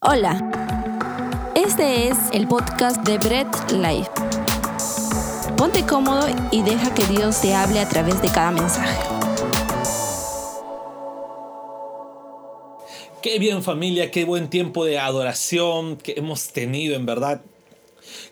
[0.00, 0.38] Hola,
[1.56, 4.08] este es el podcast de Bread Life.
[5.56, 8.96] Ponte cómodo y deja que Dios te hable a través de cada mensaje.
[13.20, 17.40] Qué bien familia, qué buen tiempo de adoración que hemos tenido en verdad.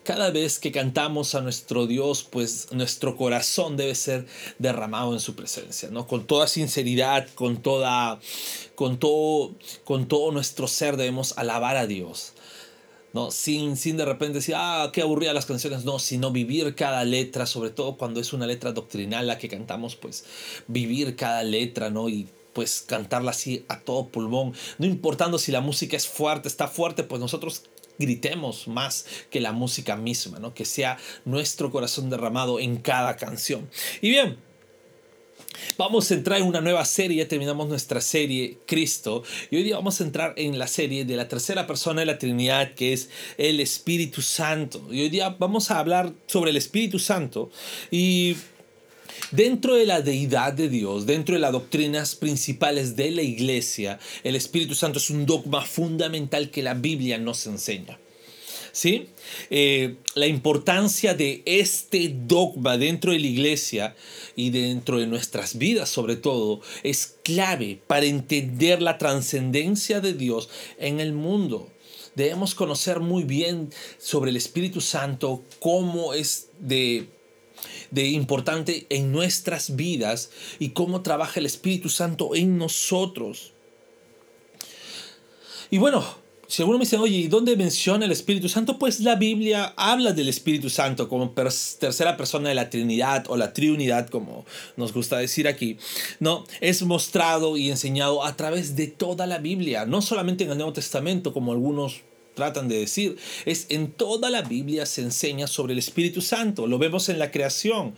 [0.02, 4.26] Cada vez que cantamos a nuestro Dios, pues nuestro corazón debe ser
[4.58, 6.06] derramado en su presencia, ¿no?
[6.06, 8.18] Con toda sinceridad, con toda
[8.74, 9.54] con todo
[9.84, 12.32] con todo nuestro ser debemos alabar a Dios.
[13.12, 13.30] ¿no?
[13.30, 17.46] Sin, sin de repente decir, ah, qué aburrida las canciones, no, sino vivir cada letra,
[17.46, 20.24] sobre todo cuando es una letra doctrinal la que cantamos, pues
[20.66, 22.10] vivir cada letra, ¿no?
[22.10, 26.68] Y pues cantarla así a todo pulmón, no importando si la música es fuerte, está
[26.68, 27.64] fuerte, pues nosotros
[27.98, 30.54] gritemos más que la música misma, ¿no?
[30.54, 33.68] Que sea nuestro corazón derramado en cada canción.
[34.00, 34.38] Y bien,
[35.78, 40.00] Vamos a entrar en una nueva serie, terminamos nuestra serie Cristo y hoy día vamos
[40.00, 43.60] a entrar en la serie de la tercera persona de la Trinidad que es el
[43.60, 44.82] Espíritu Santo.
[44.90, 47.50] Y hoy día vamos a hablar sobre el Espíritu Santo
[47.90, 48.36] y
[49.30, 54.36] Dentro de la deidad de Dios, dentro de las doctrinas principales de la iglesia, el
[54.36, 57.98] Espíritu Santo es un dogma fundamental que la Biblia nos enseña.
[58.72, 59.08] ¿Sí?
[59.48, 63.96] Eh, la importancia de este dogma dentro de la iglesia
[64.36, 70.50] y dentro de nuestras vidas sobre todo es clave para entender la trascendencia de Dios
[70.78, 71.70] en el mundo.
[72.16, 77.08] Debemos conocer muy bien sobre el Espíritu Santo, cómo es de
[77.90, 83.52] de importante en nuestras vidas y cómo trabaja el Espíritu Santo en nosotros.
[85.70, 86.04] Y bueno,
[86.48, 88.78] si alguno me dice, oye, ¿y dónde menciona el Espíritu Santo?
[88.78, 93.52] Pues la Biblia habla del Espíritu Santo como tercera persona de la Trinidad o la
[93.52, 95.78] Trinidad, como nos gusta decir aquí.
[96.20, 100.58] No, es mostrado y enseñado a través de toda la Biblia, no solamente en el
[100.58, 102.02] Nuevo Testamento, como algunos
[102.36, 106.68] tratan de decir, es en toda la Biblia se enseña sobre el Espíritu Santo.
[106.68, 107.94] Lo vemos en la creación.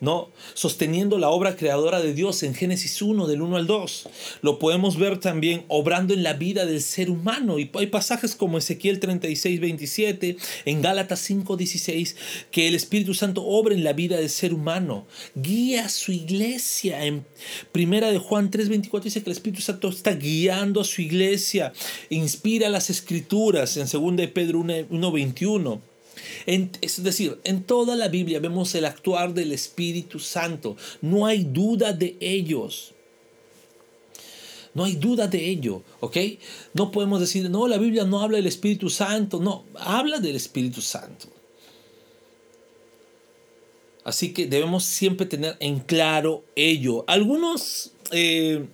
[0.00, 0.30] ¿No?
[0.54, 4.08] Sosteniendo la obra creadora de Dios en Génesis 1, del 1 al 2.
[4.42, 7.58] Lo podemos ver también obrando en la vida del ser humano.
[7.58, 12.16] Y hay pasajes como Ezequiel 36, 27, en Gálatas 5, 16,
[12.50, 15.06] que el Espíritu Santo obra en la vida del ser humano.
[15.34, 17.04] Guía a su iglesia.
[17.04, 17.26] En
[17.72, 21.72] Primera de Juan 3, 24 dice que el Espíritu Santo está guiando a su iglesia.
[22.08, 25.89] Inspira las escrituras en 2 de Pedro 1, 21
[26.46, 30.76] es decir, en toda la Biblia vemos el actuar del Espíritu Santo.
[31.00, 32.92] No hay duda de ellos.
[34.72, 36.16] No hay duda de ello, ¿ok?
[36.74, 39.40] No podemos decir, no, la Biblia no habla del Espíritu Santo.
[39.40, 41.28] No, habla del Espíritu Santo.
[44.04, 47.04] Así que debemos siempre tener en claro ello.
[47.06, 48.66] Algunos eh,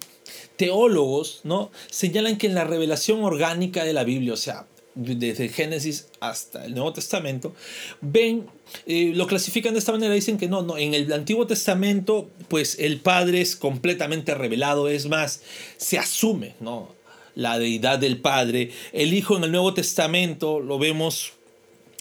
[0.56, 1.70] teólogos ¿no?
[1.90, 6.74] señalan que en la revelación orgánica de la Biblia, o sea, desde Génesis hasta el
[6.74, 7.54] Nuevo Testamento,
[8.00, 8.46] ven,
[8.86, 12.78] eh, lo clasifican de esta manera, dicen que no, no, en el Antiguo Testamento, pues
[12.80, 15.42] el Padre es completamente revelado, es más,
[15.76, 16.94] se asume, ¿no?
[17.34, 18.70] La deidad del Padre.
[18.92, 21.34] El Hijo en el Nuevo Testamento lo vemos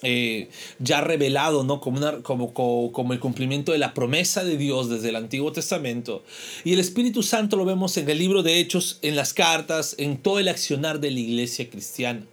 [0.01, 1.81] eh, ya revelado, ¿no?
[1.81, 5.51] Como, una, como, como, como, el cumplimiento de la promesa de Dios desde el Antiguo
[5.51, 6.23] Testamento.
[6.63, 10.17] Y el Espíritu Santo lo vemos en el libro de Hechos, en las cartas, en
[10.17, 12.25] todo el accionar de la iglesia cristiana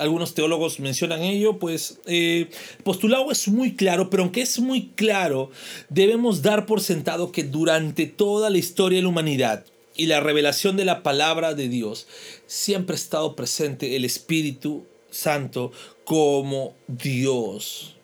[0.00, 2.48] algunos teólogos mencionan ello, pues eh,
[2.84, 5.50] postulado es muy claro, pero aunque es muy claro,
[5.90, 10.78] debemos dar por sentado que durante toda la historia de la humanidad y la revelación
[10.78, 12.06] de la palabra de Dios,
[12.46, 15.70] siempre ha estado presente el Espíritu Santo
[16.04, 17.96] como Dios.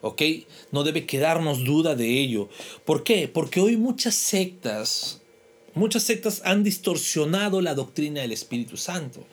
[0.00, 0.22] ¿Ok?
[0.72, 2.48] No debe quedarnos duda de ello.
[2.86, 3.28] ¿Por qué?
[3.28, 5.20] Porque hoy muchas sectas,
[5.74, 9.26] muchas sectas han distorsionado la doctrina del Espíritu Santo.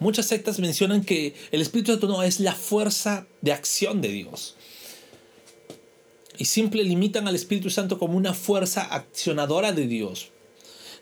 [0.00, 4.56] Muchas sectas mencionan que el Espíritu Santo no es la fuerza de acción de Dios.
[6.38, 10.30] Y simple limitan al Espíritu Santo como una fuerza accionadora de Dios.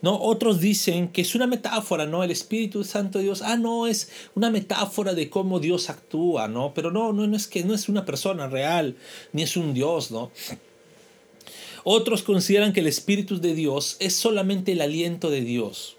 [0.03, 0.21] ¿No?
[0.21, 2.23] Otros dicen que es una metáfora, ¿no?
[2.23, 6.73] El Espíritu Santo de Dios, ah, no, es una metáfora de cómo Dios actúa, ¿no?
[6.75, 8.97] Pero no, no, no es que no es una persona real,
[9.33, 10.31] ni es un Dios, ¿no?
[11.83, 15.98] Otros consideran que el Espíritu de Dios es solamente el aliento de Dios.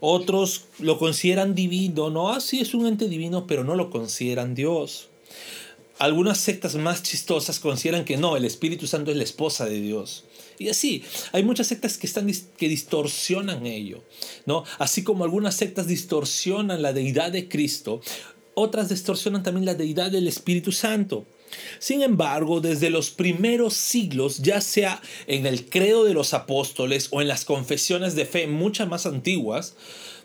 [0.00, 4.54] Otros lo consideran divino, no, así ah, es un ente divino, pero no lo consideran
[4.54, 5.08] Dios.
[5.98, 10.24] Algunas sectas más chistosas consideran que no, el Espíritu Santo es la esposa de Dios.
[10.58, 14.02] Y así, hay muchas sectas que, están, que distorsionan ello,
[14.46, 14.64] ¿no?
[14.78, 18.00] Así como algunas sectas distorsionan la deidad de Cristo,
[18.54, 21.26] otras distorsionan también la deidad del Espíritu Santo.
[21.78, 27.20] Sin embargo, desde los primeros siglos, ya sea en el credo de los apóstoles o
[27.20, 29.74] en las confesiones de fe muchas más antiguas,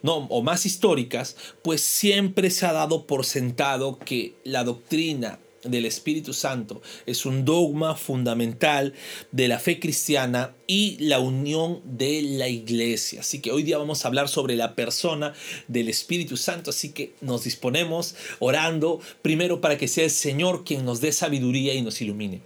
[0.01, 5.85] no, o más históricas, pues siempre se ha dado por sentado que la doctrina del
[5.85, 8.93] Espíritu Santo es un dogma fundamental
[9.31, 13.21] de la fe cristiana y la unión de la iglesia.
[13.21, 15.33] Así que hoy día vamos a hablar sobre la persona
[15.67, 20.85] del Espíritu Santo, así que nos disponemos orando primero para que sea el Señor quien
[20.85, 22.41] nos dé sabiduría y nos ilumine.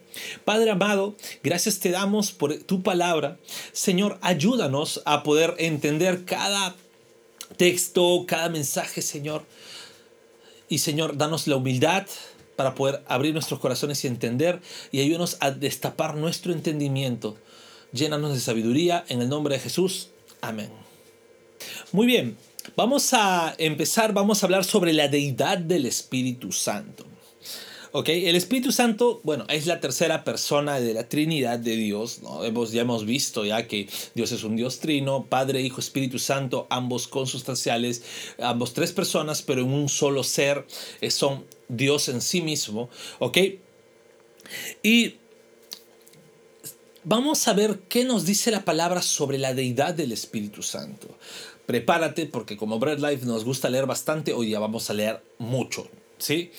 [0.46, 3.38] Padre amado, gracias te damos por tu palabra.
[3.72, 6.76] Señor, ayúdanos a poder entender cada
[7.58, 9.46] texto, cada mensaje, Señor.
[10.68, 12.06] Y Señor, danos la humildad
[12.60, 14.60] para poder abrir nuestros corazones y entender
[14.92, 17.38] y ayúdanos a destapar nuestro entendimiento.
[17.94, 20.10] Llénanos de sabiduría en el nombre de Jesús.
[20.42, 20.70] Amén.
[21.94, 22.36] Muy bien,
[22.76, 27.06] vamos a empezar, vamos a hablar sobre la deidad del Espíritu Santo.
[27.94, 32.20] Ok, el Espíritu Santo, bueno, es la tercera persona de la Trinidad de Dios.
[32.44, 36.68] Hemos, ya hemos visto ya que Dios es un Dios trino, Padre, Hijo, Espíritu Santo,
[36.70, 38.04] ambos consustanciales,
[38.38, 40.68] ambos tres personas, pero en un solo ser,
[41.00, 42.90] eh, son Dios en sí mismo.
[43.20, 43.38] Ok,
[44.84, 45.16] y
[47.04, 51.08] vamos a ver qué nos dice la palabra sobre la deidad del Espíritu Santo.
[51.66, 55.88] Prepárate porque como Bread Life nos gusta leer bastante, hoy ya vamos a leer mucho,
[56.18, 56.52] ¿sí?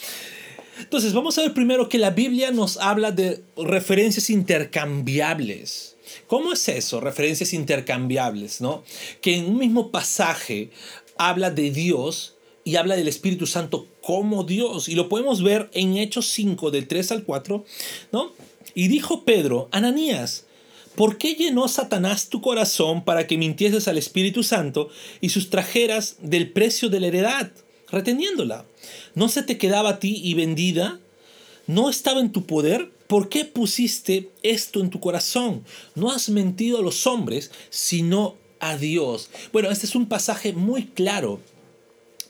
[0.79, 5.97] Entonces, vamos a ver primero que la Biblia nos habla de referencias intercambiables.
[6.27, 7.01] ¿Cómo es eso?
[7.01, 8.83] Referencias intercambiables, ¿no?
[9.21, 10.71] Que en un mismo pasaje
[11.19, 14.89] habla de Dios y habla del Espíritu Santo como Dios.
[14.89, 17.65] Y lo podemos ver en Hechos 5, del 3 al 4,
[18.13, 18.33] ¿no?
[18.75, 20.47] Y dijo Pedro, Ananías,
[20.95, 24.89] ¿por qué llenó Satanás tu corazón para que mintieses al Espíritu Santo
[25.21, 27.53] y sustrajeras del precio de la heredad?
[27.91, 28.65] reteniéndola.
[29.15, 31.01] ¿No se te quedaba a ti y vendida?
[31.67, 32.91] ¿No estaba en tu poder?
[33.07, 35.65] ¿Por qué pusiste esto en tu corazón?
[35.95, 39.31] No has mentido a los hombres, sino a Dios.
[39.53, 41.41] Bueno, este es un pasaje muy claro.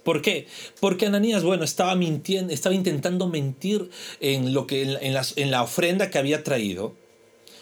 [0.05, 0.47] ¿Por qué?
[0.81, 5.63] Porque Ananías, bueno, estaba mintiendo, estaba intentando mentir en lo que en la, en la
[5.63, 6.95] ofrenda que había traído.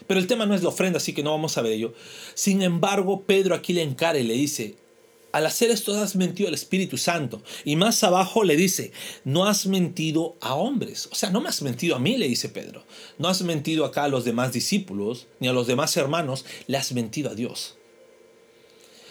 [0.07, 1.93] Pero el tema no es la ofrenda, así que no vamos a ver ello.
[2.35, 4.77] Sin embargo, Pedro aquí le encara y le dice,
[5.33, 7.43] al hacer esto has mentido al Espíritu Santo.
[7.65, 8.93] Y más abajo le dice,
[9.25, 11.09] no has mentido a hombres.
[11.13, 12.85] O sea, no me has mentido a mí, le dice Pedro.
[13.19, 16.93] No has mentido acá a los demás discípulos, ni a los demás hermanos, le has
[16.93, 17.78] mentido a Dios.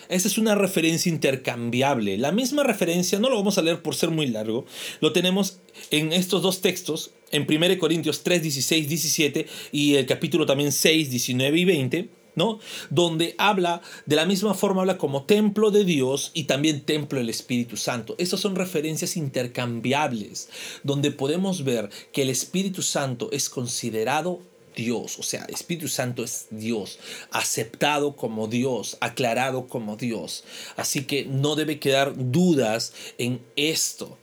[0.09, 2.18] Esa es una referencia intercambiable.
[2.18, 4.65] La misma referencia, no lo vamos a leer por ser muy largo,
[5.01, 5.59] lo tenemos
[5.92, 11.09] en estos dos textos, en 1 Corintios 3, 16, 17 y el capítulo también 6,
[11.09, 12.59] 19 y 20 ¿no?
[12.92, 17.30] Donde habla, de la misma forma habla como templo de Dios y también templo del
[17.30, 18.15] Espíritu Santo.
[18.19, 20.48] Estas son referencias intercambiables,
[20.83, 24.39] donde podemos ver que el Espíritu Santo es considerado
[24.77, 27.00] Dios, o sea, Espíritu Santo es Dios,
[27.31, 30.44] aceptado como Dios, aclarado como Dios.
[30.75, 34.18] Así que no debe quedar dudas en esto.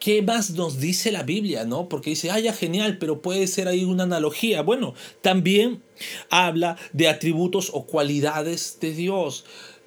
[0.00, 1.64] ¿Qué más nos dice la Biblia?
[1.64, 1.88] ¿no?
[1.88, 4.60] Porque dice, ah, genial, pero puede ser ahí una analogía.
[4.60, 5.82] Bueno, también
[6.28, 9.44] habla de atributos o cualidades de Dios.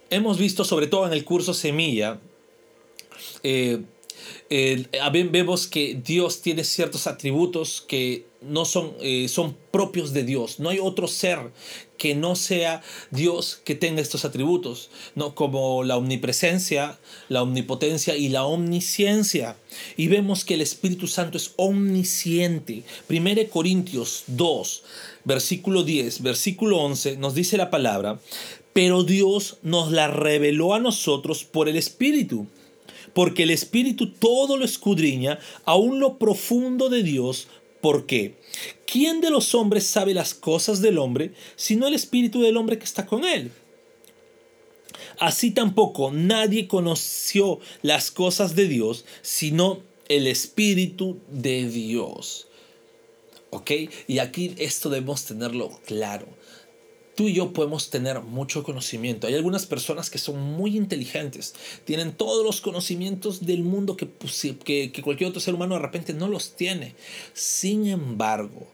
[0.09, 2.19] Hemos visto, sobre todo en el curso Semilla,
[3.43, 3.81] eh,
[4.49, 10.59] vemos que Dios tiene ciertos atributos que no son, eh, son propios de Dios.
[10.59, 11.51] No hay otro ser
[11.97, 12.81] que no sea
[13.11, 15.33] Dios que tenga estos atributos, ¿no?
[15.33, 19.57] como la omnipresencia, la omnipotencia y la omnisciencia.
[19.95, 22.83] Y vemos que el Espíritu Santo es omnisciente.
[23.09, 24.83] 1 Corintios 2,
[25.25, 28.19] versículo 10, versículo 11, nos dice la palabra,
[28.73, 32.47] pero Dios nos la reveló a nosotros por el Espíritu
[33.17, 37.47] porque el Espíritu todo lo escudriña, aún lo profundo de Dios,
[37.81, 38.35] ¿Por qué?
[38.85, 42.85] ¿Quién de los hombres sabe las cosas del hombre, sino el espíritu del hombre que
[42.85, 43.51] está con él?
[45.19, 52.47] Así tampoco nadie conoció las cosas de Dios, sino el espíritu de Dios.
[53.49, 53.71] ¿Ok?
[54.07, 56.36] Y aquí esto debemos tenerlo claro
[57.17, 59.25] tú y yo podemos tener mucho conocimiento.
[59.25, 64.07] Hay algunas personas que son muy inteligentes, tienen todos los conocimientos del mundo que,
[64.91, 66.93] que cualquier otro ser humano de repente no los tiene.
[67.33, 68.67] Sin embargo,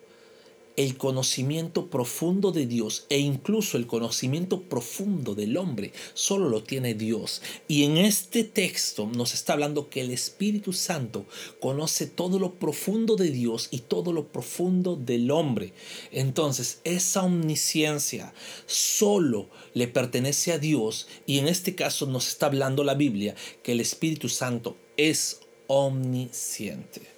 [0.76, 6.94] el conocimiento profundo de Dios e incluso el conocimiento profundo del hombre solo lo tiene
[6.94, 7.42] Dios.
[7.68, 11.26] Y en este texto nos está hablando que el Espíritu Santo
[11.60, 15.74] conoce todo lo profundo de Dios y todo lo profundo del hombre.
[16.12, 18.34] Entonces, esa omnisciencia
[18.66, 23.74] solo le pertenece a Dios y en este caso nos está hablando la Biblia que
[23.74, 27.14] el Espíritu Santo es omnisciente.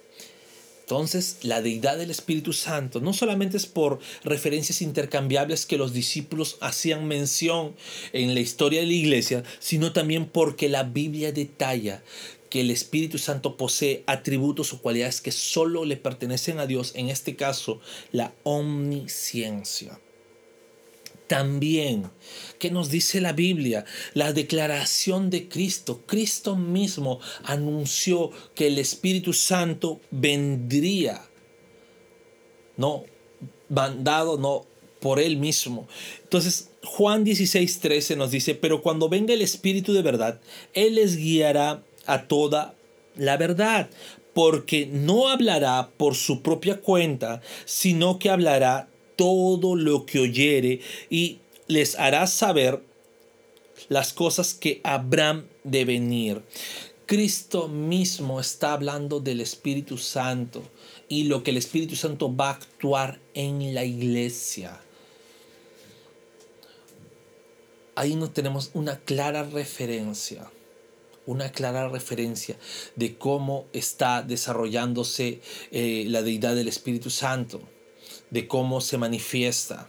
[0.86, 6.58] Entonces, la deidad del Espíritu Santo no solamente es por referencias intercambiables que los discípulos
[6.60, 7.74] hacían mención
[8.12, 12.04] en la historia de la iglesia, sino también porque la Biblia detalla
[12.50, 17.08] que el Espíritu Santo posee atributos o cualidades que solo le pertenecen a Dios, en
[17.08, 17.80] este caso,
[18.12, 19.98] la omnisciencia.
[21.26, 22.10] También,
[22.58, 23.84] ¿qué nos dice la Biblia?
[24.14, 26.02] La declaración de Cristo.
[26.06, 31.22] Cristo mismo anunció que el Espíritu Santo vendría,
[32.76, 33.04] no
[33.68, 34.66] mandado, no
[35.00, 35.88] por él mismo.
[36.22, 40.40] Entonces, Juan 16, 13 nos dice, pero cuando venga el Espíritu de verdad,
[40.72, 42.74] Él les guiará a toda
[43.16, 43.90] la verdad,
[44.34, 50.80] porque no hablará por su propia cuenta, sino que hablará todo lo que oyere
[51.10, 52.82] y les hará saber
[53.88, 56.42] las cosas que habrán de venir.
[57.06, 60.62] Cristo mismo está hablando del Espíritu Santo
[61.08, 64.80] y lo que el Espíritu Santo va a actuar en la iglesia.
[67.94, 70.50] Ahí no tenemos una clara referencia
[71.26, 72.56] una clara referencia
[72.94, 75.40] de cómo está desarrollándose
[75.72, 77.60] eh, la deidad del Espíritu Santo,
[78.30, 79.88] de cómo se manifiesta.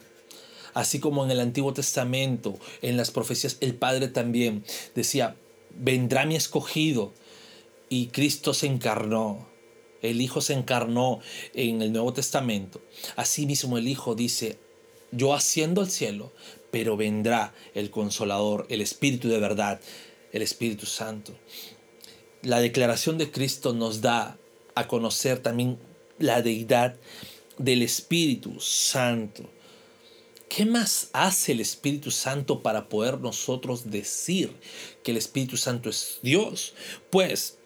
[0.73, 4.63] Así como en el Antiguo Testamento, en las profecías, el Padre también
[4.93, 5.35] decía,
[5.71, 7.13] vendrá mi escogido.
[7.89, 9.47] Y Cristo se encarnó.
[10.01, 11.19] El Hijo se encarnó
[11.53, 12.81] en el Nuevo Testamento.
[13.15, 14.59] Asimismo el Hijo dice,
[15.11, 16.31] yo asciendo al cielo,
[16.69, 19.79] pero vendrá el consolador, el Espíritu de verdad,
[20.31, 21.33] el Espíritu Santo.
[22.43, 24.37] La declaración de Cristo nos da
[24.75, 25.79] a conocer también
[26.19, 26.97] la deidad
[27.57, 29.49] del Espíritu Santo.
[30.49, 34.51] ¿Qué más hace el Espíritu Santo para poder nosotros decir
[35.03, 36.73] que el Espíritu Santo es Dios?
[37.09, 37.57] Pues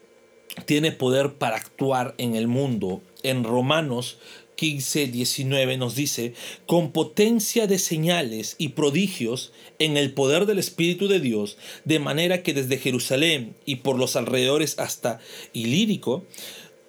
[0.66, 3.02] tiene poder para actuar en el mundo.
[3.22, 4.18] En Romanos
[4.56, 6.34] 15, 19 nos dice,
[6.66, 12.42] con potencia de señales y prodigios en el poder del Espíritu de Dios, de manera
[12.42, 15.20] que desde Jerusalén y por los alrededores hasta
[15.52, 16.26] Ilírico,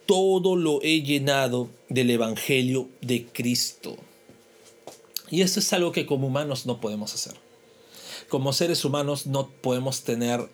[0.05, 3.97] todo lo he llenado del Evangelio de Cristo.
[5.29, 7.33] Y esto es algo que como humanos no podemos hacer.
[8.29, 10.49] Como seres humanos no podemos tener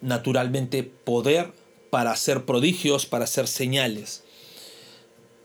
[0.00, 1.52] naturalmente poder
[1.90, 4.22] para hacer prodigios, para hacer señales.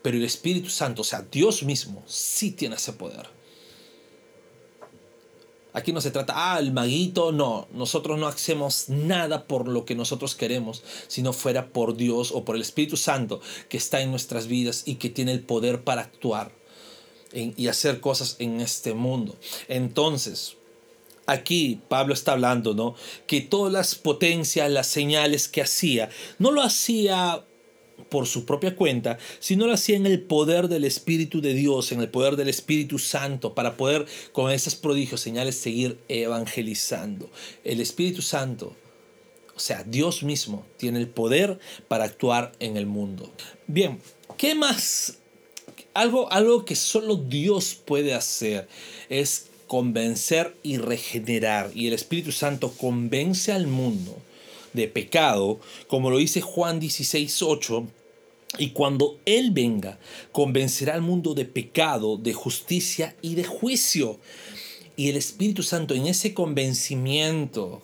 [0.01, 3.34] Pero el Espíritu Santo, o sea, Dios mismo, sí tiene ese poder.
[5.75, 9.93] Aquí no se trata, ah, el maguito, no, nosotros no hacemos nada por lo que
[9.93, 14.47] nosotros queremos, sino fuera por Dios o por el Espíritu Santo que está en nuestras
[14.47, 16.53] vidas y que tiene el poder para actuar
[17.33, 19.35] y hacer cosas en este mundo.
[19.67, 20.55] Entonces,
[21.25, 22.95] aquí Pablo está hablando, ¿no?
[23.27, 27.43] Que todas las potencias, las señales que hacía, no lo hacía
[28.09, 32.01] por su propia cuenta, sino lo hacía en el poder del Espíritu de Dios, en
[32.01, 37.29] el poder del Espíritu Santo, para poder con esos prodigios, señales, seguir evangelizando.
[37.63, 38.75] El Espíritu Santo,
[39.55, 43.31] o sea, Dios mismo, tiene el poder para actuar en el mundo.
[43.67, 43.99] Bien,
[44.37, 45.17] ¿qué más?
[45.93, 48.67] Algo, algo que solo Dios puede hacer
[49.09, 51.71] es convencer y regenerar.
[51.73, 54.21] Y el Espíritu Santo convence al mundo
[54.75, 57.87] de pecado, como lo dice Juan 16, 8,
[58.57, 59.99] y cuando Él venga,
[60.31, 64.19] convencerá al mundo de pecado, de justicia y de juicio.
[64.95, 67.81] Y el Espíritu Santo en ese convencimiento,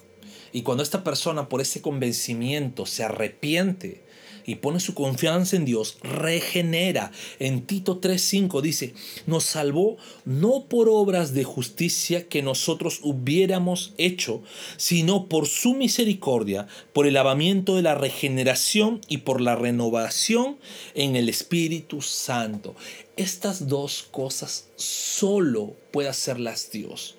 [0.53, 4.01] y cuando esta persona por ese convencimiento se arrepiente,
[4.45, 7.11] y pone su confianza en Dios, regenera.
[7.39, 8.93] En Tito 3:5 dice,
[9.25, 14.41] nos salvó no por obras de justicia que nosotros hubiéramos hecho,
[14.77, 20.57] sino por su misericordia, por el lavamiento de la regeneración y por la renovación
[20.95, 22.75] en el Espíritu Santo.
[23.17, 27.15] Estas dos cosas solo puede hacerlas Dios.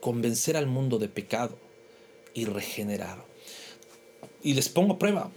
[0.00, 1.56] Convencer al mundo de pecado
[2.34, 3.24] y regenerar.
[4.42, 5.30] Y les pongo prueba,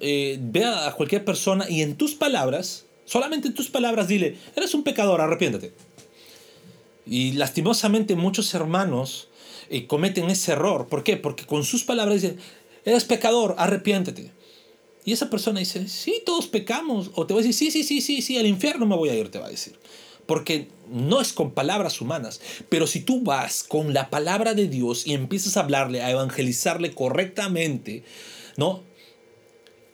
[0.00, 4.74] eh, ve a cualquier persona y en tus palabras, solamente en tus palabras, dile, eres
[4.74, 5.72] un pecador, arrepiéntate.
[7.06, 9.28] Y lastimosamente muchos hermanos
[9.70, 10.86] eh, cometen ese error.
[10.88, 11.16] ¿Por qué?
[11.16, 12.38] Porque con sus palabras dicen,
[12.84, 14.30] eres pecador, arrepiéntete.
[15.04, 17.10] Y esa persona dice, sí, todos pecamos.
[17.14, 19.14] O te va a decir, sí, sí, sí, sí, sí, al infierno me voy a
[19.14, 19.78] ir, te va a decir.
[20.26, 22.40] Porque no es con palabras humanas.
[22.70, 26.92] Pero si tú vas con la palabra de Dios y empiezas a hablarle, a evangelizarle
[26.92, 28.04] correctamente,
[28.56, 28.82] ¿no?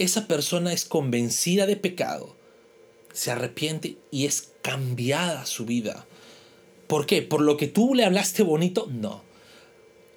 [0.01, 2.35] Esa persona es convencida de pecado,
[3.13, 6.07] se arrepiente y es cambiada su vida.
[6.87, 7.21] ¿Por qué?
[7.21, 8.89] ¿Por lo que tú le hablaste bonito?
[8.91, 9.23] No.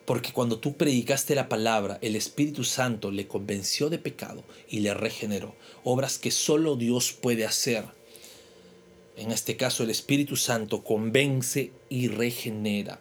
[0.05, 4.93] Porque cuando tú predicaste la palabra, el Espíritu Santo le convenció de pecado y le
[4.93, 5.53] regeneró.
[5.83, 7.83] Obras que solo Dios puede hacer.
[9.17, 12.99] En este caso, el Espíritu Santo convence y regenera.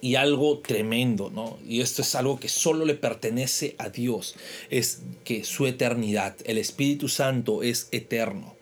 [0.00, 1.58] Y algo tremendo, ¿no?
[1.66, 4.34] Y esto es algo que solo le pertenece a Dios.
[4.70, 8.54] Es que su eternidad, el Espíritu Santo es eterno.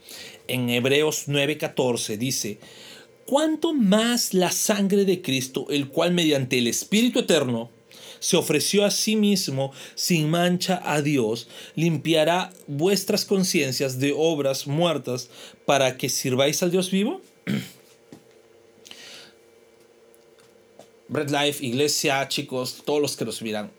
[0.46, 2.58] En Hebreos 9:14 dice,
[3.26, 7.70] cuánto más la sangre de Cristo, el cual mediante el Espíritu Eterno
[8.20, 15.28] se ofreció a sí mismo sin mancha a Dios, limpiará vuestras conciencias de obras muertas
[15.66, 17.20] para que sirváis al Dios vivo?
[21.14, 23.70] Red Life, iglesia, chicos, todos los que nos miran,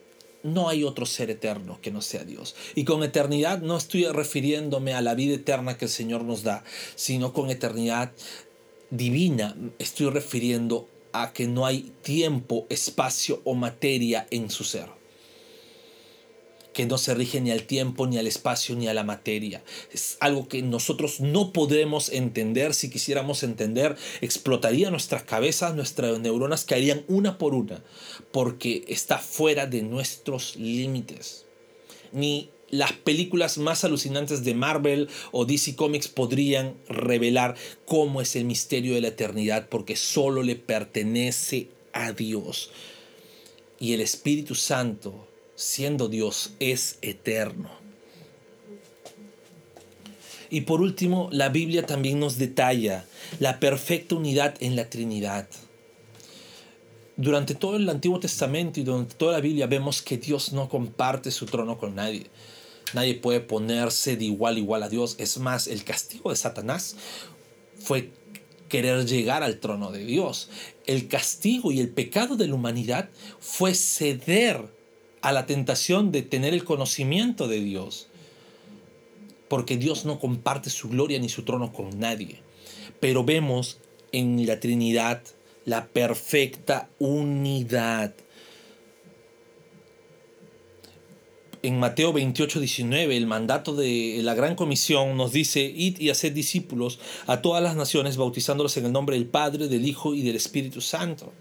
[0.43, 2.55] no hay otro ser eterno que no sea Dios.
[2.75, 6.63] Y con eternidad no estoy refiriéndome a la vida eterna que el Señor nos da,
[6.95, 8.13] sino con eternidad
[8.89, 14.87] divina estoy refiriendo a que no hay tiempo, espacio o materia en su ser.
[16.75, 19.63] Que no se rige ni al tiempo, ni al espacio, ni a la materia.
[19.93, 22.73] Es algo que nosotros no podremos entender.
[22.73, 27.81] Si quisiéramos entender, explotaría nuestras cabezas, nuestras neuronas caerían una por una,
[28.31, 31.45] porque está fuera de nuestros límites.
[32.11, 37.55] Ni las películas más alucinantes de Marvel o DC Comics podrían revelar
[37.85, 42.71] cómo es el misterio de la eternidad porque solo le pertenece a Dios.
[43.79, 47.69] Y el Espíritu Santo, siendo Dios, es eterno.
[50.49, 53.05] Y por último, la Biblia también nos detalla
[53.39, 55.47] la perfecta unidad en la Trinidad.
[57.17, 61.31] Durante todo el Antiguo Testamento y durante toda la Biblia vemos que Dios no comparte
[61.31, 62.27] su trono con nadie.
[62.93, 65.15] Nadie puede ponerse de igual igual a Dios.
[65.17, 66.95] Es más, el castigo de Satanás
[67.79, 68.11] fue
[68.69, 70.49] querer llegar al trono de Dios.
[70.85, 73.09] El castigo y el pecado de la humanidad
[73.39, 74.74] fue ceder
[75.25, 78.07] a la tentación de tener el conocimiento de Dios.
[79.47, 82.41] Porque Dios no comparte su gloria ni su trono con nadie.
[82.99, 83.79] Pero vemos
[84.11, 85.23] en la Trinidad
[85.65, 88.13] la perfecta unidad
[91.63, 96.31] en Mateo 28, 19, el mandato de la gran comisión nos dice, id y haced
[96.31, 100.35] discípulos a todas las naciones, bautizándolos en el nombre del Padre, del Hijo y del
[100.35, 101.33] Espíritu Santo.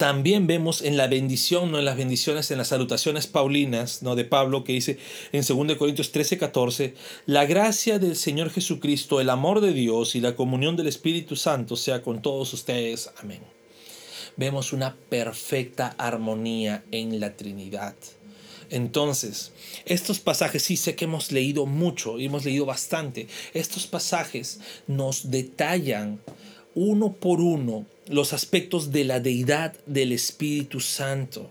[0.00, 4.24] También vemos en la bendición, no en las bendiciones, en las salutaciones paulinas, no de
[4.24, 4.96] Pablo, que dice
[5.30, 6.94] en 2 Corintios 13, 14,
[7.26, 11.76] la gracia del Señor Jesucristo, el amor de Dios y la comunión del Espíritu Santo
[11.76, 13.10] sea con todos ustedes.
[13.18, 13.42] Amén
[14.36, 17.94] vemos una perfecta armonía en la Trinidad.
[18.70, 19.52] Entonces,
[19.84, 25.30] estos pasajes, sí sé que hemos leído mucho, y hemos leído bastante, estos pasajes nos
[25.30, 26.20] detallan
[26.74, 31.50] uno por uno los aspectos de la deidad del Espíritu Santo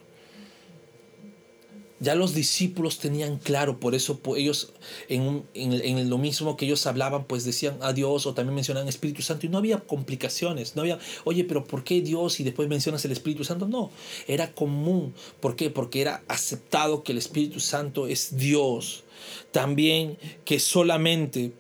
[2.00, 4.72] ya los discípulos tenían claro, por eso ellos
[5.10, 9.22] en, en, lo mismo que ellos hablaban, pues decían a Dios o también mencionaban Espíritu
[9.22, 13.04] Santo y no había complicaciones, no había, oye, pero ¿por qué Dios y después mencionas
[13.06, 13.68] el Espíritu Santo?
[13.68, 13.92] No,
[14.28, 15.14] era común.
[15.42, 15.70] ¿Por qué?
[15.70, 19.04] Porque era aceptado que el Espíritu Santo es Dios.
[19.52, 21.52] También que solamente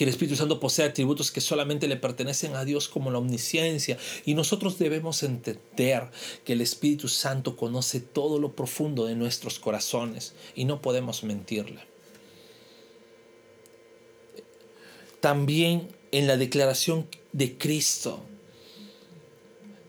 [0.00, 3.98] que el Espíritu Santo posee atributos que solamente le pertenecen a Dios como la omnisciencia.
[4.24, 6.08] Y nosotros debemos entender
[6.42, 11.82] que el Espíritu Santo conoce todo lo profundo de nuestros corazones y no podemos mentirle.
[15.20, 18.22] También en la declaración de Cristo,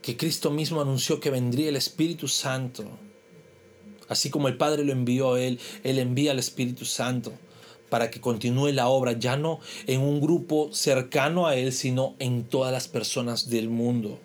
[0.02, 2.84] que Cristo mismo anunció que vendría el Espíritu Santo.
[4.08, 7.32] Así como el Padre lo envió a Él, Él envía al Espíritu Santo
[7.92, 12.44] para que continúe la obra, ya no en un grupo cercano a Él, sino en
[12.44, 14.18] todas las personas del mundo.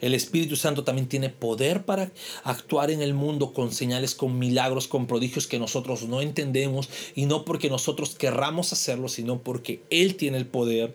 [0.00, 2.12] El Espíritu Santo también tiene poder para
[2.44, 7.26] actuar en el mundo con señales, con milagros, con prodigios que nosotros no entendemos y
[7.26, 10.94] no porque nosotros querramos hacerlo, sino porque Él tiene el poder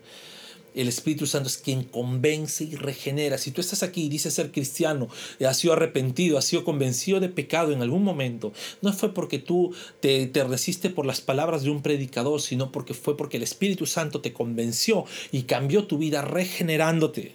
[0.74, 3.38] el Espíritu Santo es quien convence y regenera.
[3.38, 7.20] Si tú estás aquí y dices ser cristiano, y has sido arrepentido, has sido convencido
[7.20, 8.52] de pecado en algún momento,
[8.82, 12.94] no fue porque tú te, te resiste por las palabras de un predicador, sino porque
[12.94, 17.34] fue porque el Espíritu Santo te convenció y cambió tu vida regenerándote.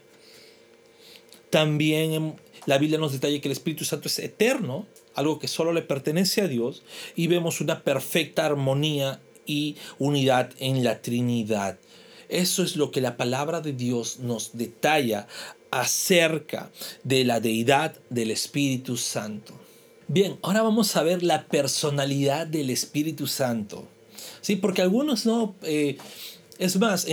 [1.50, 5.82] También la Biblia nos detalla que el Espíritu Santo es eterno, algo que solo le
[5.82, 6.84] pertenece a Dios,
[7.16, 11.78] y vemos una perfecta armonía y unidad en la Trinidad.
[12.30, 15.28] Eso es lo que la palabra de Dios nos detalla
[15.72, 16.72] acerca
[17.04, 19.54] de la deidad del Espíritu Santo.
[20.08, 23.88] Bien, ahora vamos a ver la personalidad del Espíritu Santo.
[24.42, 25.56] Sí, porque algunos no...
[25.64, 25.98] Eh,
[26.58, 27.06] Es más,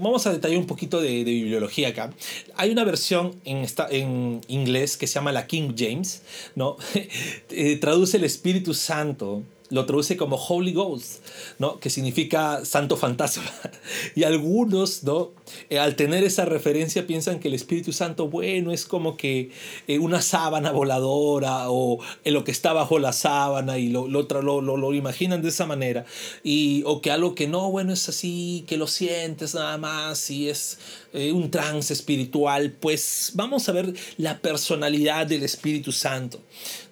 [0.00, 2.12] vamos a detallar un poquito de, bibliología acá.
[2.56, 6.22] Hay una versión en, esta, en inglés que se llama la King James,
[6.56, 6.76] ¿no?
[7.50, 11.24] Eh, traduce el Espíritu Santo lo traduce como Holy Ghost,
[11.58, 11.80] ¿no?
[11.80, 13.50] que significa santo fantasma.
[14.14, 15.32] Y algunos, ¿no?
[15.70, 19.50] Eh, al tener esa referencia, piensan que el Espíritu Santo, bueno, es como que
[19.86, 24.60] eh, una sábana voladora o lo que está bajo la sábana y lo, lo, lo,
[24.60, 26.04] lo, imaginan de esa manera.
[26.42, 30.48] Y, o que algo que no, bueno, es así, que lo sientes nada más y
[30.48, 30.78] es
[31.12, 32.72] eh, un trance espiritual.
[32.72, 36.40] Pues vamos a ver la personalidad del Espíritu Santo.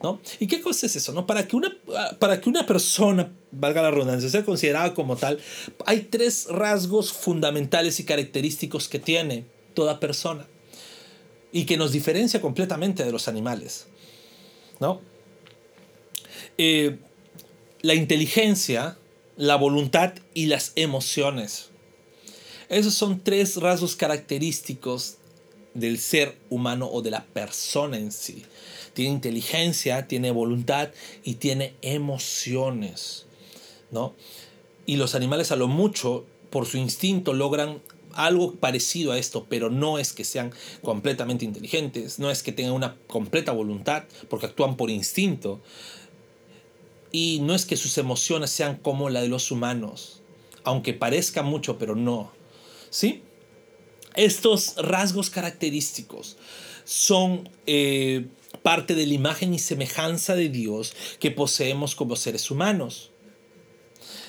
[0.02, 0.20] ¿no?
[0.38, 1.12] ¿Y qué cosa es eso?
[1.12, 1.26] ¿no?
[1.26, 1.76] Para, que una,
[2.18, 5.40] para que una persona, valga la redundancia, sea considerada como tal,
[5.86, 10.46] hay tres rasgos fundamentales y característicos que tiene toda persona
[11.52, 13.86] y que nos diferencia completamente de los animales.
[14.78, 15.00] ¿no?
[16.58, 16.98] Eh,
[17.82, 18.96] la inteligencia,
[19.36, 21.70] la voluntad y las emociones.
[22.68, 25.16] Esos son tres rasgos característicos
[25.74, 28.44] del ser humano o de la persona en sí
[28.94, 30.90] tiene inteligencia, tiene voluntad
[31.24, 33.26] y tiene emociones,
[33.90, 34.14] ¿no?
[34.86, 37.80] Y los animales a lo mucho, por su instinto, logran
[38.12, 42.72] algo parecido a esto, pero no es que sean completamente inteligentes, no es que tengan
[42.72, 45.60] una completa voluntad, porque actúan por instinto,
[47.12, 50.22] y no es que sus emociones sean como la de los humanos,
[50.64, 52.32] aunque parezca mucho, pero no.
[52.90, 53.22] ¿Sí?
[54.16, 56.36] Estos rasgos característicos
[56.84, 58.26] son eh,
[58.62, 63.09] parte de la imagen y semejanza de Dios que poseemos como seres humanos.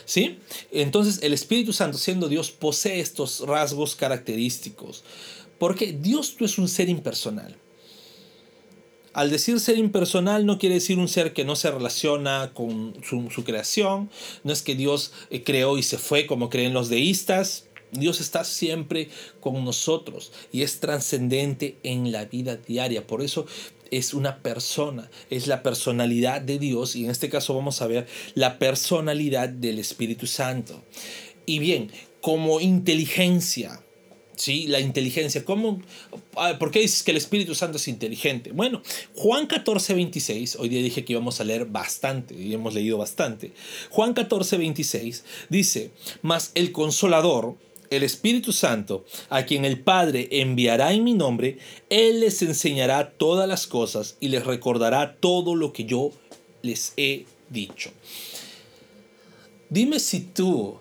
[0.05, 0.39] ¿Sí?
[0.71, 5.03] Entonces el Espíritu Santo, siendo Dios, posee estos rasgos característicos.
[5.57, 7.55] Porque Dios tú es un ser impersonal.
[9.13, 13.29] Al decir ser impersonal no quiere decir un ser que no se relaciona con su,
[13.29, 14.09] su creación.
[14.43, 17.65] No es que Dios eh, creó y se fue como creen los deístas.
[17.91, 19.09] Dios está siempre
[19.41, 23.05] con nosotros y es trascendente en la vida diaria.
[23.05, 23.45] Por eso
[23.91, 28.07] es una persona, es la personalidad de Dios y en este caso vamos a ver
[28.33, 30.81] la personalidad del Espíritu Santo.
[31.45, 33.83] Y bien, como inteligencia,
[34.35, 34.67] ¿sí?
[34.67, 35.81] La inteligencia, ¿cómo?
[36.59, 38.51] ¿Por qué dices que el Espíritu Santo es inteligente?
[38.51, 38.81] Bueno,
[39.15, 43.51] Juan 14, 26, hoy día dije que íbamos a leer bastante y hemos leído bastante.
[43.89, 47.55] Juan 14, 26 dice, mas el consolador,
[47.91, 53.47] el Espíritu Santo, a quien el Padre enviará en mi nombre, Él les enseñará todas
[53.47, 56.11] las cosas y les recordará todo lo que yo
[56.61, 57.91] les he dicho.
[59.69, 60.77] Dime si tú,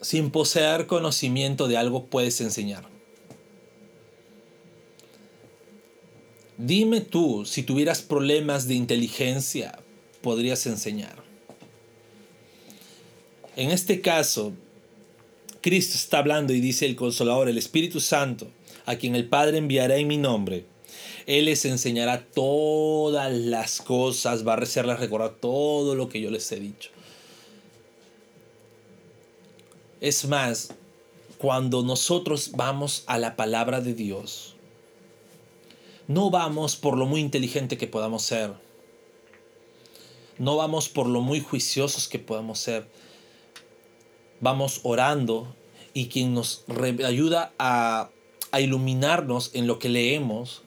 [0.00, 2.88] sin poseer conocimiento de algo, puedes enseñar.
[6.56, 9.80] Dime tú, si tuvieras problemas de inteligencia,
[10.20, 11.16] podrías enseñar.
[13.56, 14.52] En este caso,
[15.60, 18.48] Cristo está hablando y dice el consolador, el Espíritu Santo,
[18.86, 20.64] a quien el Padre enviará en mi nombre.
[21.26, 26.50] Él les enseñará todas las cosas, va a hacerles recordar todo lo que yo les
[26.52, 26.90] he dicho.
[30.00, 30.72] Es más,
[31.36, 34.54] cuando nosotros vamos a la palabra de Dios,
[36.08, 38.54] no vamos por lo muy inteligente que podamos ser.
[40.38, 42.88] No vamos por lo muy juiciosos que podamos ser
[44.40, 45.54] vamos orando
[45.92, 46.64] y quien nos
[47.04, 48.10] ayuda a,
[48.58, 50.62] iluminarnos en lo que leemos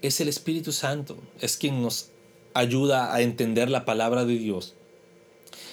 [0.00, 2.08] es el Espíritu Santo, es quien nos
[2.54, 4.74] ayuda a entender la palabra de Dios.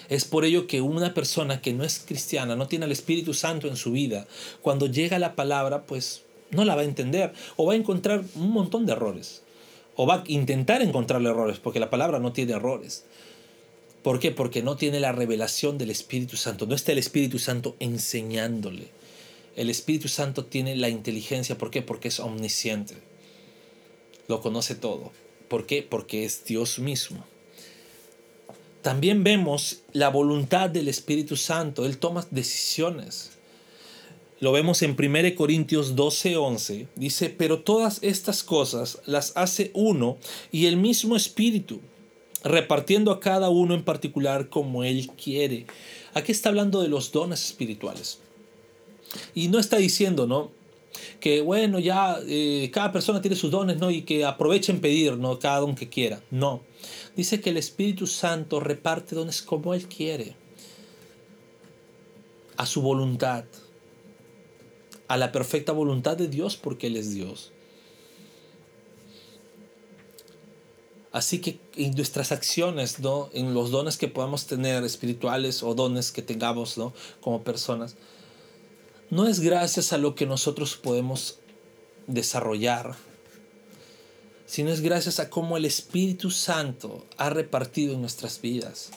[0.10, 3.68] Es por ello que una persona que no es cristiana, no tiene el Espíritu Santo
[3.68, 4.28] en su vida,
[4.62, 8.52] cuando llega la palabra, pues no la va a entender o va a encontrar un
[8.52, 9.44] montón de errores.
[9.96, 13.06] O va a intentar encontrar errores, porque la palabra no tiene errores.
[14.04, 14.32] ¿Por qué?
[14.32, 16.66] Porque no tiene la revelación del Espíritu Santo.
[16.66, 18.88] No está el Espíritu Santo enseñándole.
[19.56, 21.58] El Espíritu Santo tiene la inteligencia.
[21.58, 21.82] ¿Por qué?
[21.82, 22.96] Porque es omnisciente.
[24.28, 25.12] Lo conoce todo.
[25.50, 25.84] ¿Por qué?
[25.84, 27.26] Porque es Dios mismo.
[28.82, 31.86] También vemos la voluntad del Espíritu Santo.
[31.86, 33.32] Él toma decisiones.
[34.40, 36.88] Lo vemos en 1 Corintios 12, 11.
[36.96, 40.18] Dice, pero todas estas cosas las hace uno
[40.54, 41.82] y el mismo Espíritu
[42.44, 45.66] repartiendo a cada uno en particular como Él quiere.
[46.14, 48.20] Aquí está hablando de los dones espirituales.
[49.34, 50.52] Y no está diciendo, ¿no?
[51.20, 53.92] Que bueno, ya eh, cada persona tiene sus dones, ¿no?
[53.92, 55.40] Y que aprovechen pedir, ¿no?
[55.40, 56.22] Cada don que quiera.
[56.32, 56.62] No.
[57.16, 60.36] Dice que el Espíritu Santo reparte dones como Él quiere.
[62.58, 63.46] A su voluntad.
[65.08, 67.52] A la perfecta voluntad de Dios porque Él es Dios.
[71.12, 73.30] Así que en nuestras acciones, ¿no?
[73.34, 76.94] en los dones que podamos tener espirituales o dones que tengamos ¿no?
[77.20, 77.96] como personas,
[79.10, 81.40] no es gracias a lo que nosotros podemos
[82.06, 82.96] desarrollar,
[84.46, 88.92] sino es gracias a cómo el Espíritu Santo ha repartido en nuestras vidas.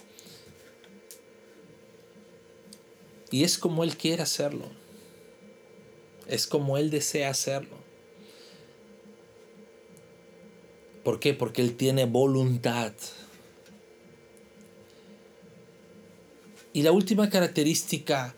[3.30, 4.66] Y es como Él quiere hacerlo.
[6.28, 7.76] Es como Él desea hacerlo.
[11.02, 11.34] ¿Por qué?
[11.34, 12.92] Porque Él tiene voluntad.
[16.72, 18.34] Y la última característica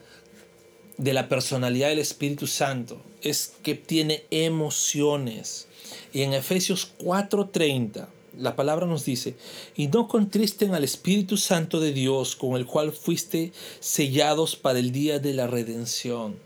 [0.97, 5.69] de la personalidad del Espíritu Santo es que tiene emociones.
[6.13, 9.37] Y en Efesios 4:30 la palabra nos dice,
[9.77, 14.93] y no contristen al Espíritu Santo de Dios con el cual fuiste sellados para el
[14.93, 16.37] día de la redención.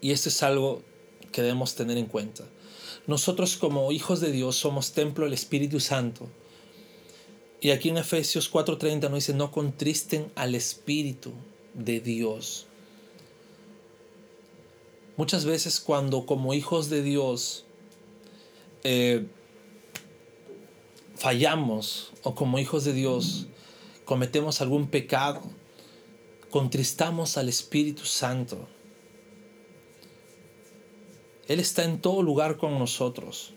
[0.00, 0.82] Y esto es algo
[1.32, 2.44] que debemos tener en cuenta.
[3.06, 6.28] Nosotros como hijos de Dios somos templo del Espíritu Santo.
[7.60, 11.32] Y aquí en Efesios 4:30 nos dice, no contristen al Espíritu
[11.74, 12.66] de Dios.
[15.16, 17.64] Muchas veces cuando como hijos de Dios
[18.84, 19.26] eh,
[21.14, 23.46] fallamos o como hijos de Dios
[24.04, 25.42] cometemos algún pecado,
[26.50, 28.68] contristamos al Espíritu Santo.
[31.48, 33.52] Él está en todo lugar con nosotros.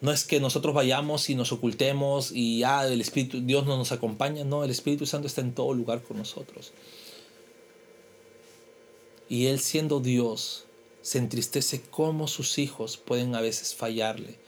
[0.00, 3.90] No es que nosotros vayamos y nos ocultemos y ya el Espíritu, Dios no nos
[3.90, 4.44] acompaña.
[4.44, 6.72] No, el Espíritu Santo está en todo lugar con nosotros.
[9.28, 10.66] Y Él siendo Dios,
[11.00, 14.38] se entristece cómo sus hijos pueden a veces fallarle.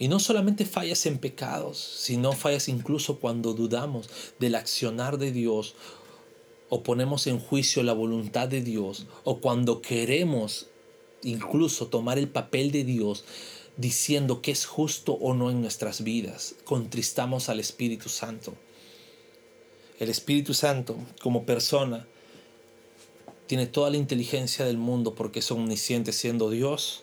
[0.00, 5.74] Y no solamente fallas en pecados, sino fallas incluso cuando dudamos del accionar de Dios
[6.70, 10.68] o ponemos en juicio la voluntad de Dios o cuando queremos
[11.22, 13.24] incluso tomar el papel de Dios
[13.76, 16.54] diciendo que es justo o no en nuestras vidas.
[16.64, 18.54] Contristamos al Espíritu Santo.
[19.98, 22.06] El Espíritu Santo, como persona,
[23.46, 27.02] tiene toda la inteligencia del mundo porque es omnisciente siendo Dios.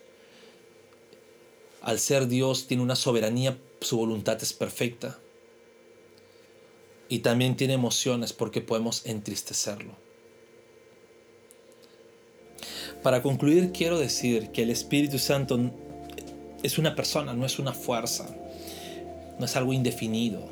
[1.82, 5.20] Al ser Dios tiene una soberanía, su voluntad es perfecta.
[7.10, 9.94] Y también tiene emociones porque podemos entristecerlo.
[13.04, 15.72] Para concluir, quiero decir que el Espíritu Santo
[16.64, 18.28] es una persona, no es una fuerza,
[19.40, 20.50] no es algo indefinido.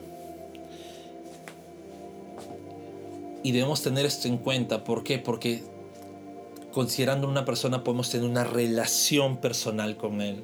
[3.43, 4.83] Y debemos tener esto en cuenta.
[4.83, 5.19] ¿Por qué?
[5.19, 5.63] Porque
[6.71, 10.43] considerando una persona podemos tener una relación personal con Él.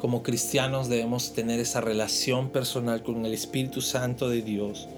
[0.00, 4.88] Como cristianos debemos tener esa relación personal con el Espíritu Santo de Dios.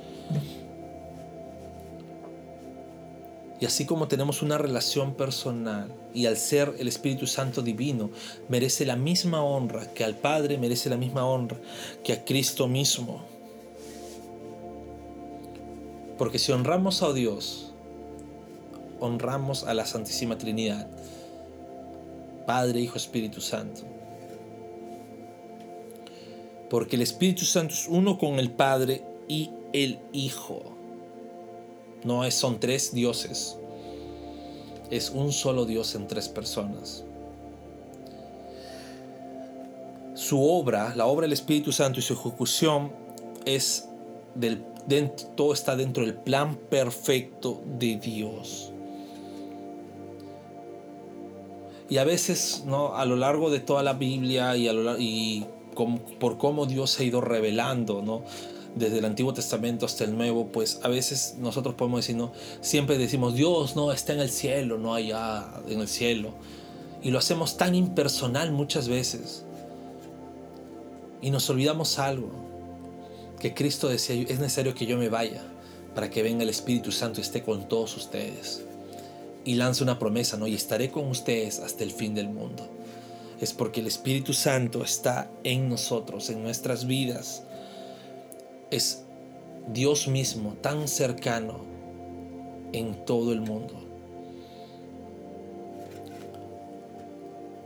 [3.60, 8.10] Y así como tenemos una relación personal y al ser el Espíritu Santo divino,
[8.48, 11.56] merece la misma honra que al Padre, merece la misma honra
[12.04, 13.22] que a Cristo mismo.
[16.16, 17.72] Porque si honramos a Dios,
[19.00, 20.88] honramos a la Santísima Trinidad,
[22.46, 23.91] Padre, Hijo, Espíritu Santo.
[26.72, 30.62] Porque el Espíritu Santo es uno con el Padre y el Hijo.
[32.02, 33.58] No es, son tres dioses.
[34.90, 37.04] Es un solo Dios en tres personas.
[40.14, 42.90] Su obra, la obra del Espíritu Santo y su ejecución
[43.44, 43.90] es
[44.34, 44.64] del
[45.36, 48.72] todo está dentro del plan perfecto de Dios.
[51.90, 52.96] Y a veces, ¿no?
[52.96, 57.20] a lo largo de toda la Biblia y, y por cómo Dios se ha ido
[57.20, 58.22] revelando, ¿no?
[58.74, 62.98] desde el Antiguo Testamento hasta el Nuevo, pues a veces nosotros podemos decir, no, siempre
[62.98, 66.30] decimos, Dios no está en el cielo, no allá en el cielo.
[67.02, 69.44] Y lo hacemos tan impersonal muchas veces.
[71.20, 72.30] Y nos olvidamos algo,
[73.38, 75.42] que Cristo decía, es necesario que yo me vaya
[75.94, 78.64] para que venga el Espíritu Santo y esté con todos ustedes.
[79.44, 80.46] Y lance una promesa, ¿no?
[80.46, 82.68] Y estaré con ustedes hasta el fin del mundo.
[83.42, 87.42] Es porque el Espíritu Santo está en nosotros, en nuestras vidas
[88.70, 89.02] es
[89.66, 91.58] Dios mismo tan cercano
[92.72, 93.74] en todo el mundo.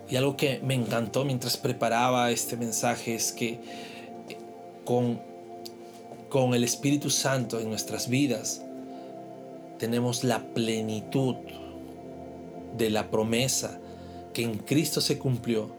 [0.09, 3.61] Y algo que me encantó mientras preparaba este mensaje es que
[4.87, 5.21] con,
[6.31, 8.63] con el Espíritu Santo en nuestras vidas
[9.79, 11.35] tenemos la plenitud
[12.79, 13.79] de la promesa
[14.37, 15.71] que en Cristo se cumplió,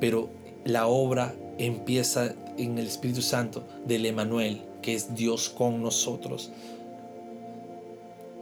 [0.00, 0.30] pero
[0.64, 6.50] la obra empieza en el Espíritu Santo del Emanuel, que es Dios con nosotros.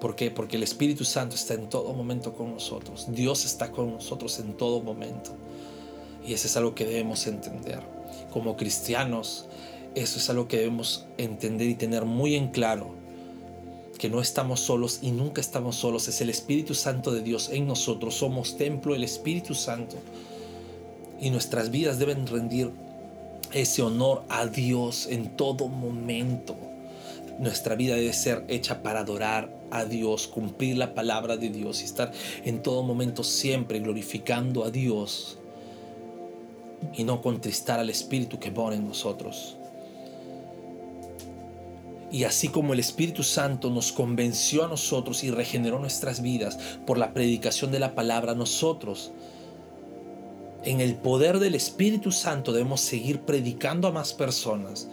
[0.00, 0.30] ¿Por qué?
[0.30, 3.08] Porque el Espíritu Santo está en todo momento con nosotros.
[3.10, 5.32] Dios está con nosotros en todo momento.
[6.24, 7.80] Y eso es algo que debemos entender.
[8.32, 9.46] Como cristianos,
[9.96, 12.94] eso es algo que debemos entender y tener muy en claro.
[13.98, 16.08] Que no estamos solos y nunca estamos solos.
[16.08, 18.14] Es el Espíritu Santo de Dios en nosotros.
[18.14, 19.96] Somos templo del Espíritu Santo.
[21.20, 22.70] Y nuestras vidas deben rendir
[23.52, 26.56] ese honor a Dios en todo momento.
[27.40, 31.84] Nuestra vida debe ser hecha para adorar a Dios, cumplir la palabra de Dios y
[31.84, 32.12] estar
[32.44, 35.38] en todo momento siempre glorificando a Dios
[36.94, 39.57] y no contristar al Espíritu que mora en nosotros.
[42.10, 46.96] Y así como el Espíritu Santo nos convenció a nosotros y regeneró nuestras vidas por
[46.96, 49.10] la predicación de la palabra, nosotros,
[50.64, 54.88] en el poder del Espíritu Santo, debemos seguir predicando a más personas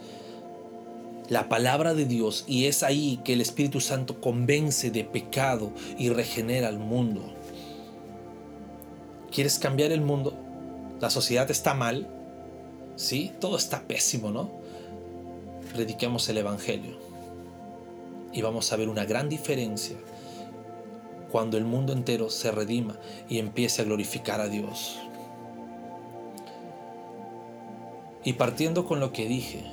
[1.28, 6.10] la palabra de Dios y es ahí que el Espíritu Santo convence de pecado y
[6.10, 7.22] regenera al mundo.
[9.32, 10.34] ¿Quieres cambiar el mundo?
[11.00, 12.08] La sociedad está mal.
[12.94, 14.50] Sí, todo está pésimo, ¿no?
[15.74, 17.05] Prediquemos el Evangelio
[18.32, 19.96] y vamos a ver una gran diferencia
[21.30, 22.96] cuando el mundo entero se redima
[23.28, 24.98] y empiece a glorificar a Dios.
[28.24, 29.64] Y partiendo con lo que dije,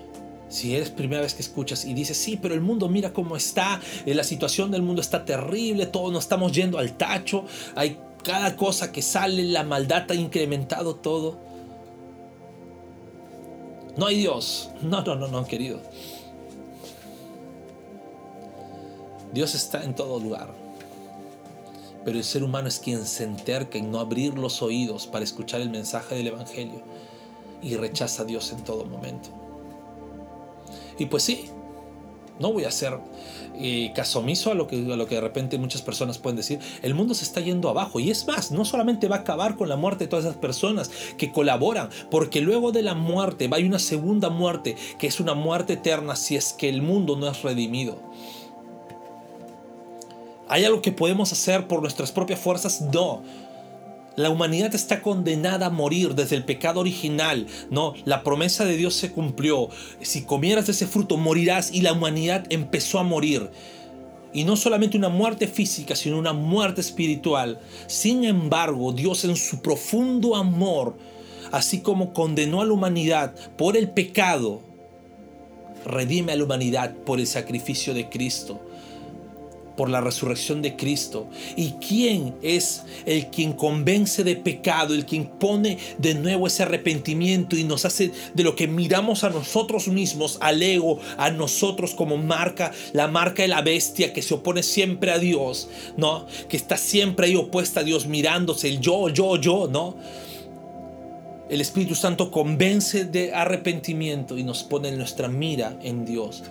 [0.50, 3.82] si es primera vez que escuchas y dices, sí, pero el mundo mira cómo está,
[4.06, 8.56] eh, la situación del mundo está terrible, todos nos estamos yendo al tacho, hay cada
[8.56, 11.40] cosa que sale, la maldad ha incrementado todo.
[13.98, 14.70] No hay Dios.
[14.82, 15.82] No, no, no, no, querido.
[19.34, 20.50] Dios está en todo lugar.
[22.06, 25.62] Pero el ser humano es quien se enterca en no abrir los oídos para escuchar
[25.62, 26.82] el mensaje del Evangelio
[27.62, 29.30] y rechaza a Dios en todo momento.
[31.00, 31.50] Y pues sí,
[32.40, 33.00] no voy a hacer
[33.56, 36.60] eh, caso omiso a lo, que, a lo que de repente muchas personas pueden decir.
[36.82, 38.00] El mundo se está yendo abajo.
[38.00, 40.92] Y es más, no solamente va a acabar con la muerte de todas esas personas
[41.18, 45.20] que colaboran, porque luego de la muerte va a haber una segunda muerte, que es
[45.20, 47.98] una muerte eterna si es que el mundo no es redimido.
[50.54, 52.80] ¿Hay algo que podemos hacer por nuestras propias fuerzas?
[52.94, 53.24] No.
[54.16, 57.48] La humanidad está condenada a morir desde el pecado original.
[57.72, 59.70] No, la promesa de Dios se cumplió.
[60.02, 63.50] Si comieras de ese fruto morirás y la humanidad empezó a morir.
[64.32, 67.60] Y no solamente una muerte física, sino una muerte espiritual.
[67.88, 70.96] Sin embargo, Dios en su profundo amor,
[71.52, 74.62] así como condenó a la humanidad por el pecado,
[75.84, 78.62] redime a la humanidad por el sacrificio de Cristo
[79.76, 81.28] por la resurrección de Cristo.
[81.56, 87.56] ¿Y quién es el quien convence de pecado, el quien pone de nuevo ese arrepentimiento
[87.56, 92.18] y nos hace de lo que miramos a nosotros mismos, al ego, a nosotros como
[92.18, 96.28] marca, la marca de la bestia que se opone siempre a Dios, ¿no?
[96.48, 99.96] Que está siempre ahí opuesta a Dios mirándose el yo, yo, yo, ¿no?
[101.50, 106.44] El Espíritu Santo convence de arrepentimiento y nos pone nuestra mira en Dios.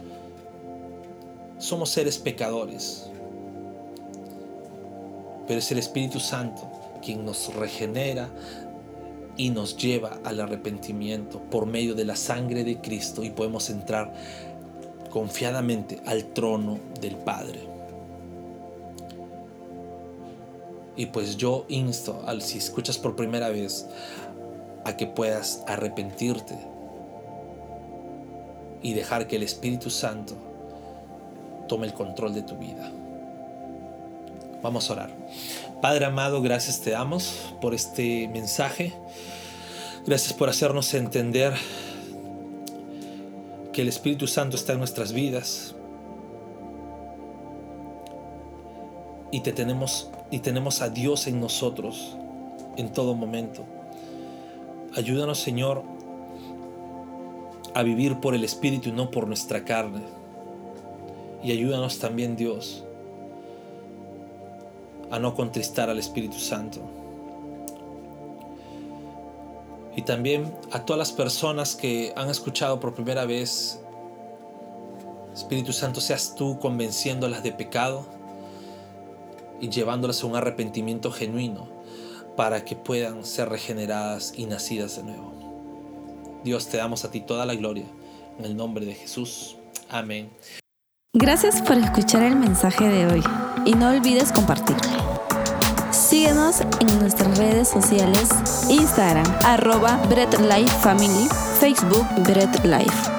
[1.59, 3.12] Somos seres pecadores
[5.47, 6.71] pero es el Espíritu Santo
[7.03, 8.31] quien nos regenera
[9.37, 14.13] y nos lleva al arrepentimiento por medio de la sangre de Cristo y podemos entrar
[15.11, 17.61] confiadamente al trono del Padre.
[20.97, 23.87] Y pues yo insto, al si escuchas por primera vez,
[24.85, 26.59] a que puedas arrepentirte
[28.83, 30.35] y dejar que el Espíritu Santo
[31.69, 32.91] tome el control de tu vida.
[34.63, 35.11] Vamos a orar.
[35.81, 38.93] Padre amado, gracias te damos por este mensaje.
[40.07, 41.55] Gracias por hacernos entender
[43.73, 45.75] que el Espíritu Santo está en nuestras vidas.
[49.33, 52.17] Y te tenemos y tenemos a Dios en nosotros
[52.77, 53.65] en todo momento.
[54.95, 55.83] Ayúdanos, Señor,
[57.75, 60.03] a vivir por el Espíritu y no por nuestra carne.
[61.43, 62.85] Y ayúdanos también, Dios,
[65.13, 66.81] a no contristar al Espíritu Santo.
[69.95, 73.79] Y también a todas las personas que han escuchado por primera vez,
[75.35, 78.07] Espíritu Santo, seas tú convenciéndolas de pecado
[79.61, 81.69] y llevándolas a un arrepentimiento genuino
[82.35, 86.41] para que puedan ser regeneradas y nacidas de nuevo.
[86.43, 87.85] Dios, te damos a ti toda la gloria.
[88.39, 89.57] En el nombre de Jesús.
[89.91, 90.31] Amén.
[91.15, 93.23] Gracias por escuchar el mensaje de hoy
[93.67, 95.02] y no olvides compartirlo.
[96.13, 98.29] Síguenos en nuestras redes sociales,
[98.69, 101.27] Instagram, arroba Bread Life Family,
[101.59, 103.12] Facebook Bread Life.